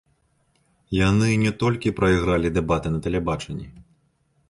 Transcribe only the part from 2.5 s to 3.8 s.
дэбаты на тэлебачанні.